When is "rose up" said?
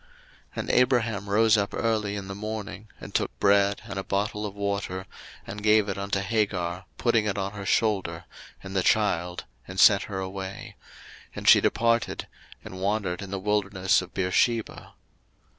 1.29-1.73